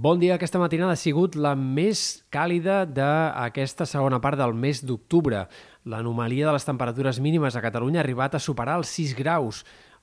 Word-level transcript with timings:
Bon 0.00 0.16
dia. 0.16 0.38
Aquesta 0.38 0.56
matinada 0.56 0.94
ha 0.96 0.96
sigut 0.96 1.34
la 1.36 1.50
més 1.52 2.22
càlida 2.32 2.86
d'aquesta 2.88 3.84
segona 3.84 4.16
part 4.24 4.40
del 4.40 4.54
mes 4.56 4.78
d'octubre. 4.80 5.42
L'anomalia 5.84 6.46
de 6.48 6.54
les 6.56 6.64
temperatures 6.64 7.18
mínimes 7.20 7.52
a 7.52 7.60
Catalunya 7.60 8.00
ha 8.00 8.04
arribat 8.06 8.38
a 8.38 8.40
superar 8.40 8.78
els 8.80 8.88
6 8.96 9.12
graus, 9.18 9.58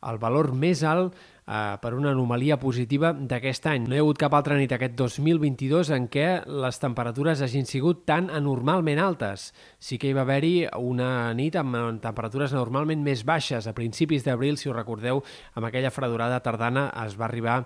el 0.05 0.19
valor 0.21 0.51
més 0.53 0.83
alt 0.85 1.17
eh, 1.17 1.79
per 1.81 1.95
una 1.97 2.11
anomalia 2.13 2.59
positiva 2.61 3.09
d'aquest 3.09 3.65
any. 3.73 3.89
No 3.89 3.97
hi 3.97 4.03
ha 4.03 4.05
hagut 4.05 4.21
cap 4.21 4.37
altra 4.37 4.59
nit 4.61 4.77
aquest 4.77 4.93
2022 5.01 5.89
en 5.97 6.05
què 6.13 6.29
les 6.45 6.81
temperatures 6.85 7.41
hagin 7.41 7.65
sigut 7.65 8.05
tan 8.05 8.29
anormalment 8.29 9.01
altes. 9.01 9.49
Sí 9.81 9.97
que 9.97 10.11
hi 10.11 10.13
va 10.13 10.27
haver-hi 10.27 10.67
una 10.77 11.33
nit 11.33 11.57
amb 11.57 11.97
temperatures 12.05 12.53
normalment 12.53 13.01
més 13.01 13.25
baixes. 13.25 13.65
A 13.65 13.73
principis 13.73 14.29
d'abril, 14.29 14.61
si 14.61 14.69
us 14.69 14.77
recordeu, 14.77 15.25
amb 15.57 15.71
aquella 15.73 15.89
fredurada 15.89 16.43
tardana 16.45 16.91
es 17.07 17.17
va 17.17 17.31
arribar 17.31 17.63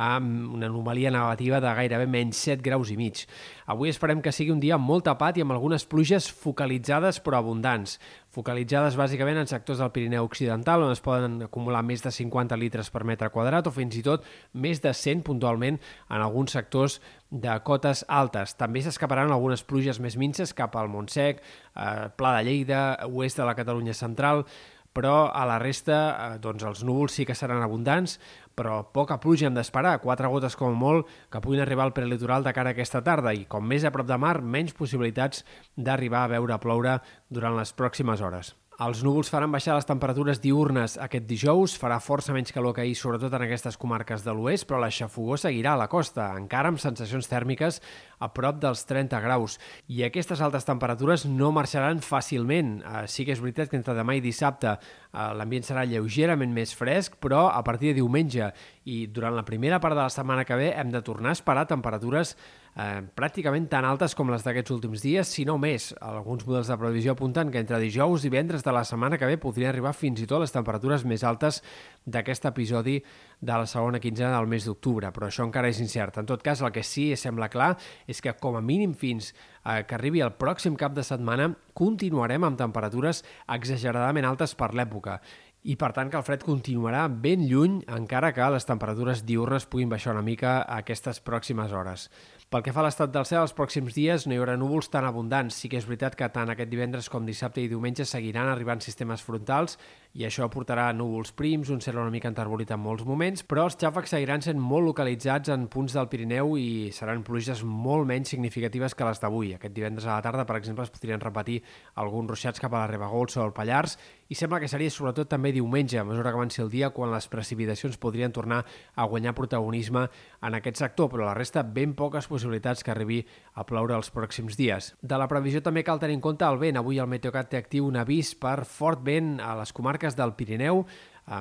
amb 0.00 0.54
una 0.56 0.70
anomalia 0.70 1.10
negativa 1.12 1.60
de 1.60 1.72
gairebé 1.76 2.06
menys 2.08 2.40
7 2.46 2.64
graus 2.64 2.88
i 2.92 2.96
mig. 2.96 3.26
Avui 3.68 3.92
esperem 3.92 4.22
que 4.24 4.32
sigui 4.32 4.54
un 4.54 4.62
dia 4.62 4.78
molt 4.80 5.04
tapat 5.04 5.36
i 5.36 5.44
amb 5.44 5.52
algunes 5.52 5.84
pluges 5.84 6.30
focalitzades 6.32 7.20
però 7.20 7.42
abundants. 7.42 7.98
Focalitzades 8.32 8.96
bàsicament 8.96 9.42
en 9.42 9.50
sectors 9.50 9.82
del 9.82 9.92
Pirineu 9.92 10.24
Occidental, 10.24 10.86
on 10.86 10.94
es 10.94 11.02
poden 11.04 11.42
acumular 11.44 11.82
més 11.84 12.00
de 12.00 12.12
50 12.14 12.56
litres 12.56 12.88
per 12.94 13.04
metre 13.04 13.28
quadrat 13.34 13.68
o 13.68 13.74
fins 13.74 13.98
i 13.98 14.04
tot 14.06 14.24
més 14.54 14.80
de 14.80 14.94
100 14.94 15.24
puntualment 15.26 15.76
en 16.08 16.24
alguns 16.24 16.56
sectors 16.56 17.00
de 17.30 17.52
cotes 17.66 18.04
altes. 18.08 18.56
També 18.58 18.80
s'escaparan 18.82 19.30
algunes 19.30 19.62
pluges 19.62 20.00
més 20.00 20.16
minces 20.16 20.54
cap 20.56 20.74
al 20.76 20.88
Montsec, 20.88 21.42
eh, 21.76 22.08
Pla 22.16 22.36
de 22.38 22.44
Lleida, 22.48 22.82
oest 23.10 23.38
de 23.38 23.44
la 23.44 23.54
Catalunya 23.58 23.94
central, 23.94 24.46
però 24.92 25.30
a 25.30 25.44
la 25.48 25.58
resta 25.62 25.98
eh, 26.10 26.38
doncs 26.42 26.64
els 26.66 26.84
núvols 26.86 27.16
sí 27.18 27.26
que 27.26 27.36
seran 27.38 27.62
abundants, 27.62 28.18
però 28.58 28.80
poca 28.92 29.20
pluja 29.22 29.48
hem 29.48 29.56
d'esperar, 29.56 29.98
quatre 30.04 30.28
gotes 30.28 30.56
com 30.58 30.76
molt 30.76 31.08
que 31.32 31.40
puguin 31.40 31.62
arribar 31.64 31.86
al 31.86 31.96
prelitoral 31.96 32.44
de 32.44 32.54
cara 32.56 32.74
a 32.74 32.76
aquesta 32.76 33.04
tarda 33.06 33.34
i 33.34 33.46
com 33.48 33.64
més 33.66 33.86
a 33.86 33.94
prop 33.94 34.08
de 34.08 34.18
mar, 34.20 34.40
menys 34.42 34.76
possibilitats 34.76 35.46
d'arribar 35.76 36.26
a 36.26 36.34
veure 36.36 36.58
ploure 36.60 36.98
durant 37.30 37.56
les 37.56 37.72
pròximes 37.72 38.20
hores. 38.20 38.54
Els 38.80 39.02
núvols 39.04 39.28
faran 39.28 39.52
baixar 39.52 39.74
les 39.76 39.84
temperatures 39.84 40.38
diurnes 40.40 40.94
aquest 41.04 41.26
dijous, 41.28 41.74
farà 41.76 41.98
força 42.00 42.32
menys 42.32 42.54
calor 42.56 42.72
que 42.72 42.80
ahir, 42.80 42.94
sobretot 42.96 43.34
en 43.36 43.42
aquestes 43.44 43.76
comarques 43.76 44.22
de 44.24 44.32
l'oest, 44.32 44.64
però 44.64 44.78
la 44.80 44.88
xafogó 44.88 45.36
seguirà 45.36 45.74
a 45.74 45.80
la 45.82 45.88
costa, 45.92 46.30
encara 46.40 46.70
amb 46.72 46.80
sensacions 46.80 47.28
tèrmiques 47.28 47.82
a 48.24 48.30
prop 48.32 48.56
dels 48.62 48.86
30 48.88 49.20
graus. 49.20 49.58
I 49.92 50.00
aquestes 50.06 50.40
altes 50.40 50.64
temperatures 50.64 51.26
no 51.28 51.50
marxaran 51.52 52.00
fàcilment. 52.00 52.78
Eh, 52.80 53.04
sí 53.04 53.28
que 53.28 53.36
és 53.36 53.44
veritat 53.44 53.68
que 53.68 53.76
entre 53.76 53.98
demà 53.98 54.16
i 54.16 54.24
dissabte 54.24 54.78
l'ambient 55.12 55.66
serà 55.66 55.84
lleugerament 55.88 56.52
més 56.54 56.74
fresc, 56.76 57.16
però 57.22 57.48
a 57.50 57.62
partir 57.66 57.90
de 57.90 58.00
diumenge 58.00 58.52
i 58.90 59.06
durant 59.10 59.34
la 59.34 59.44
primera 59.46 59.80
part 59.82 59.96
de 59.96 60.04
la 60.04 60.12
setmana 60.12 60.44
que 60.46 60.58
ve 60.58 60.70
hem 60.70 60.90
de 60.92 61.02
tornar 61.02 61.32
a 61.32 61.38
esperar 61.38 61.66
temperatures 61.68 62.36
eh, 62.76 63.02
pràcticament 63.16 63.66
tan 63.70 63.86
altes 63.86 64.14
com 64.14 64.30
les 64.30 64.44
d'aquests 64.46 64.72
últims 64.74 65.02
dies, 65.02 65.28
si 65.28 65.44
no 65.48 65.56
més. 65.58 65.90
Alguns 66.00 66.46
models 66.46 66.70
de 66.70 66.78
previsió 66.78 67.16
apunten 67.16 67.50
que 67.50 67.62
entre 67.62 67.80
dijous 67.82 68.24
i 68.24 68.30
divendres 68.30 68.64
de 68.66 68.74
la 68.74 68.84
setmana 68.86 69.18
que 69.18 69.28
ve 69.28 69.40
podrien 69.42 69.72
arribar 69.72 69.92
fins 69.96 70.22
i 70.22 70.28
tot 70.30 70.42
les 70.44 70.54
temperatures 70.54 71.04
més 71.04 71.24
altes 71.26 71.60
d'aquest 72.06 72.46
episodi 72.50 73.00
de 73.40 73.52
la 73.56 73.66
segona 73.66 74.00
quinzena 74.00 74.36
del 74.36 74.48
mes 74.50 74.66
d'octubre, 74.68 75.10
però 75.12 75.28
això 75.28 75.46
encara 75.46 75.68
és 75.68 75.80
incert. 75.82 76.20
En 76.22 76.28
tot 76.28 76.42
cas, 76.42 76.62
el 76.62 76.72
que 76.72 76.86
sí 76.86 77.10
sembla 77.16 77.50
clar 77.50 77.74
és 78.06 78.22
que 78.22 78.36
com 78.38 78.56
a 78.56 78.62
mínim 78.64 78.94
fins 78.94 79.34
eh, 79.64 79.84
que 79.86 79.96
arribi 79.96 80.22
el 80.24 80.34
pròxim 80.40 80.76
cap 80.80 80.94
de 80.96 81.04
setmana 81.06 81.50
continuarem 81.76 82.44
amb 82.46 82.58
temperatures 82.60 83.24
exageradament 83.48 84.28
altes 84.28 84.56
per 84.58 84.72
l'època 84.74 85.20
i 85.62 85.76
per 85.76 85.92
tant 85.92 86.08
que 86.08 86.16
el 86.16 86.24
fred 86.24 86.44
continuarà 86.46 87.04
ben 87.12 87.44
lluny 87.48 87.80
encara 87.92 88.32
que 88.32 88.50
les 88.54 88.64
temperatures 88.68 89.26
diurnes 89.28 89.66
puguin 89.68 89.90
baixar 89.92 90.14
una 90.14 90.24
mica 90.24 90.60
a 90.62 90.80
aquestes 90.80 91.20
pròximes 91.20 91.72
hores. 91.76 92.08
Pel 92.50 92.64
que 92.66 92.72
fa 92.74 92.80
a 92.82 92.86
l'estat 92.88 93.12
del 93.14 93.26
cel, 93.28 93.44
els 93.44 93.52
pròxims 93.54 93.94
dies 93.94 94.24
no 94.26 94.34
hi 94.34 94.40
haurà 94.40 94.56
núvols 94.58 94.88
tan 94.90 95.04
abundants. 95.06 95.54
Sí 95.54 95.68
que 95.70 95.78
és 95.78 95.84
veritat 95.86 96.16
que 96.18 96.26
tant 96.34 96.50
aquest 96.50 96.66
divendres 96.72 97.06
com 97.06 97.22
dissabte 97.22 97.62
i 97.62 97.68
diumenge 97.70 98.02
seguiran 98.08 98.48
arribant 98.50 98.82
sistemes 98.82 99.22
frontals 99.22 99.76
i 100.18 100.24
això 100.26 100.48
portarà 100.50 100.88
núvols 100.90 101.30
prims, 101.38 101.70
un 101.70 101.78
cel 101.78 102.00
una 102.00 102.10
mica 102.10 102.26
enterbolit 102.26 102.72
en 102.74 102.82
molts 102.82 103.06
moments, 103.06 103.44
però 103.46 103.68
els 103.68 103.78
xàfecs 103.78 104.16
seguiran 104.16 104.42
sent 104.42 104.58
molt 104.58 104.88
localitzats 104.88 105.52
en 105.54 105.68
punts 105.70 105.94
del 105.94 106.08
Pirineu 106.10 106.56
i 106.58 106.90
seran 106.96 107.22
pluges 107.22 107.62
molt 107.62 108.08
menys 108.10 108.34
significatives 108.34 108.98
que 108.98 109.06
les 109.06 109.22
d'avui. 109.22 109.54
Aquest 109.54 109.76
divendres 109.76 110.08
a 110.08 110.16
la 110.16 110.24
tarda, 110.26 110.48
per 110.48 110.58
exemple, 110.58 110.88
es 110.88 110.90
podrien 110.90 111.22
repetir 111.22 111.60
alguns 112.02 112.34
ruixats 112.34 112.58
cap 112.58 112.74
a 112.74 112.82
la 112.82 112.90
Ribagolça 112.90 113.44
o 113.44 113.46
el 113.46 113.54
Pallars 113.54 113.94
i 114.30 114.36
sembla 114.38 114.60
que 114.62 114.68
seria 114.70 114.92
sobretot 114.94 115.26
també 115.26 115.50
diumenge, 115.50 115.98
a 115.98 116.04
mesura 116.06 116.30
que 116.30 116.38
avanci 116.38 116.62
el 116.62 116.70
dia, 116.70 116.92
quan 116.94 117.10
les 117.10 117.26
precipitacions 117.26 117.98
podrien 117.98 118.30
tornar 118.30 118.60
a 118.94 119.06
guanyar 119.10 119.34
protagonisme 119.34 120.04
en 120.06 120.56
aquest 120.56 120.78
sector, 120.78 121.08
però 121.10 121.26
la 121.26 121.34
resta 121.34 121.64
ben 121.66 121.96
poques 121.98 122.28
possibilitats 122.30 122.86
que 122.86 122.94
arribi 122.94 123.18
a 123.58 123.66
ploure 123.66 123.96
els 123.98 124.12
pròxims 124.14 124.54
dies. 124.54 124.92
De 125.02 125.18
la 125.18 125.26
previsió 125.26 125.64
també 125.66 125.82
cal 125.82 125.98
tenir 125.98 126.14
en 126.20 126.22
compte 126.22 126.46
el 126.46 126.60
vent. 126.62 126.78
Avui 126.78 127.02
el 127.02 127.10
Meteocat 127.10 127.50
té 127.50 127.58
actiu 127.58 127.88
un 127.90 127.98
avís 127.98 128.36
per 128.38 128.60
fort 128.70 129.02
vent 129.02 129.40
a 129.42 129.56
les 129.58 129.74
comarques 129.74 130.14
del 130.14 130.36
Pirineu, 130.38 130.84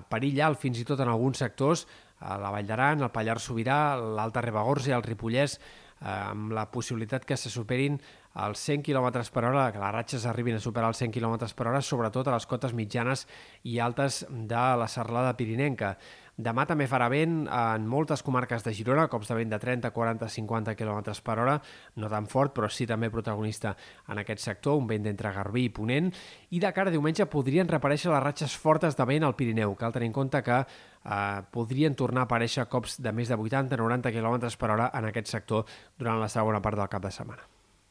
perill 0.10 0.42
alt 0.42 0.62
fins 0.62 0.82
i 0.82 0.86
tot 0.86 1.00
en 1.06 1.14
alguns 1.14 1.38
sectors, 1.46 1.86
a 2.20 2.40
la 2.42 2.50
Vall 2.52 2.68
d'Aran, 2.68 3.06
el 3.06 3.14
Pallars 3.14 3.46
Sobirà, 3.48 4.00
l'Alta 4.02 4.42
Ribagorça 4.42 4.90
i 4.90 4.98
el 4.98 5.06
Ripollès, 5.06 5.60
amb 6.00 6.54
la 6.56 6.66
possibilitat 6.72 7.26
que 7.28 7.38
se 7.38 7.52
superin 7.52 8.00
els 8.36 8.62
100 8.62 8.86
km 8.86 9.10
per 9.34 9.46
hora, 9.46 9.72
que 9.74 9.82
les 9.82 9.94
ratxes 9.96 10.26
arribin 10.30 10.56
a 10.56 10.64
superar 10.64 10.94
els 10.94 11.02
100 11.02 11.12
km 11.16 11.50
per 11.56 11.68
hora, 11.68 11.82
sobretot 11.82 12.28
a 12.28 12.38
les 12.38 12.46
cotes 12.46 12.74
mitjanes 12.74 13.26
i 13.64 13.80
altes 13.80 14.26
de 14.30 14.66
la 14.78 14.88
serlada 14.88 15.36
pirinenca. 15.38 15.98
Demà 16.40 16.64
també 16.64 16.86
farà 16.88 17.10
vent 17.12 17.50
en 17.52 17.88
moltes 17.92 18.22
comarques 18.24 18.64
de 18.64 18.72
Girona, 18.72 19.10
cops 19.12 19.28
de 19.28 19.36
vent 19.36 19.50
de 19.52 19.58
30, 19.60 19.90
40, 19.92 20.30
50 20.32 20.76
km 20.80 21.12
per 21.26 21.36
hora, 21.44 21.58
no 22.00 22.08
tan 22.08 22.30
fort, 22.32 22.54
però 22.56 22.70
sí 22.72 22.88
també 22.88 23.10
protagonista 23.12 23.74
en 24.08 24.24
aquest 24.24 24.46
sector, 24.46 24.80
un 24.80 24.88
vent 24.88 25.04
d'entre 25.04 25.34
Garbí 25.36 25.66
i 25.68 25.74
Ponent, 25.76 26.08
i 26.56 26.64
de 26.64 26.72
cara 26.72 26.94
a 26.94 26.96
diumenge 26.96 27.28
podrien 27.28 27.68
reaparèixer 27.68 28.14
les 28.14 28.24
ratxes 28.24 28.56
fortes 28.56 28.96
de 28.96 29.10
vent 29.12 29.28
al 29.28 29.36
Pirineu. 29.36 29.76
Cal 29.76 29.92
tenir 29.92 30.14
en 30.14 30.16
compte 30.16 30.40
que 30.48 30.64
eh, 30.64 31.44
podrien 31.52 32.00
tornar 32.00 32.24
a 32.24 32.32
aparèixer 32.32 32.70
cops 32.72 33.02
de 33.04 33.12
més 33.12 33.28
de 33.28 33.36
80-90 33.36 34.16
km 34.16 34.56
per 34.56 34.76
hora 34.78 34.92
en 34.96 35.12
aquest 35.12 35.36
sector 35.36 35.68
durant 36.00 36.24
la 36.24 36.32
segona 36.32 36.64
part 36.64 36.80
del 36.80 36.88
cap 36.88 37.04
de 37.04 37.12
setmana. 37.12 37.59